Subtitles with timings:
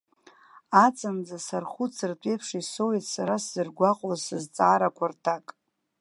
[0.85, 5.45] Аҵанӡа сархәыцыртә еиԥш исоуит сара сзыргәаҟуаз сызҵаарақәа рҭак.